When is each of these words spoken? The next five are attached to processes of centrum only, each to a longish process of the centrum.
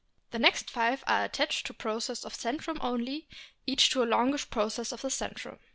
The 0.31 0.39
next 0.39 0.71
five 0.71 1.03
are 1.05 1.23
attached 1.25 1.67
to 1.67 1.75
processes 1.75 2.25
of 2.25 2.33
centrum 2.33 2.79
only, 2.81 3.27
each 3.67 3.91
to 3.91 4.01
a 4.01 4.05
longish 4.05 4.49
process 4.49 4.91
of 4.91 5.03
the 5.03 5.11
centrum. 5.11 5.59